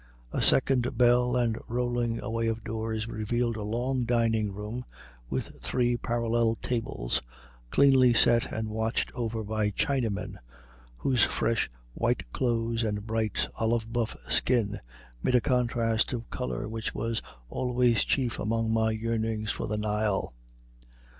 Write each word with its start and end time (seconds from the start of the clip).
A 0.31 0.41
second 0.41 0.97
bell 0.97 1.35
and 1.35 1.59
rolling 1.69 2.19
away 2.23 2.47
of 2.47 2.63
doors 2.63 3.07
revealed 3.07 3.55
a 3.55 3.61
long 3.61 4.03
dining 4.03 4.51
room, 4.51 4.83
with 5.29 5.61
three 5.61 5.95
parallel 5.95 6.55
tables, 6.55 7.21
cleanly 7.69 8.11
set 8.11 8.51
and 8.51 8.71
watched 8.71 9.11
over 9.13 9.43
by 9.43 9.69
Chinamen, 9.69 10.37
whose 10.97 11.23
fresh, 11.23 11.69
white 11.93 12.23
clothes 12.31 12.81
and 12.81 13.05
bright, 13.05 13.47
olive 13.59 13.93
buff 13.93 14.17
skin 14.27 14.79
made 15.21 15.35
a 15.35 15.39
contrast 15.39 16.13
of 16.13 16.27
color 16.31 16.67
which 16.67 16.95
was 16.95 17.21
always 17.47 18.03
chief 18.03 18.39
among 18.39 18.73
my 18.73 18.89
yearnings 18.89 19.51
for 19.51 19.67
the 19.67 19.77
Nile. 19.77 20.33